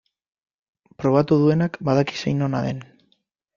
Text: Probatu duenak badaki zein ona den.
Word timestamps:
Probatu 1.03 1.37
duenak 1.43 1.79
badaki 1.91 2.19
zein 2.25 2.43
ona 2.49 2.65
den. 2.69 2.83